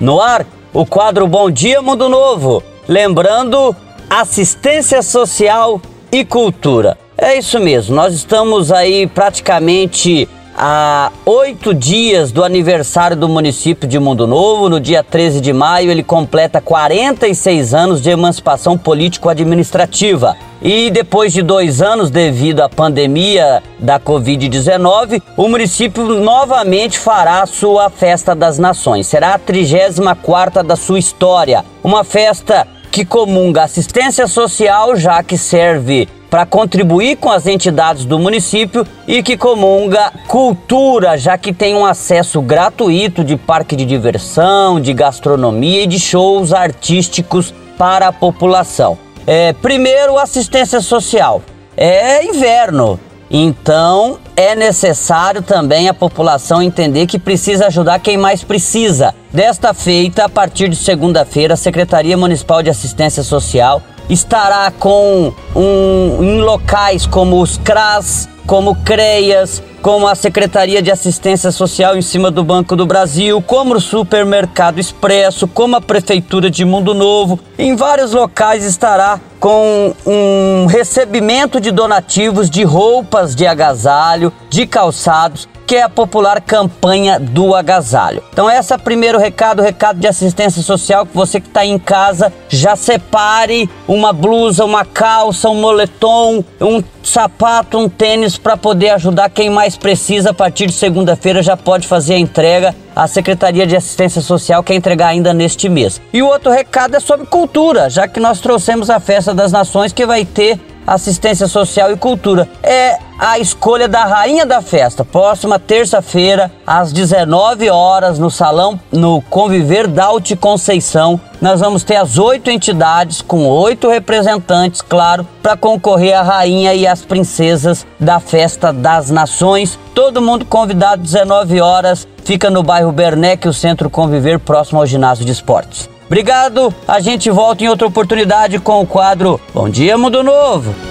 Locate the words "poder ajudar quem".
98.56-99.50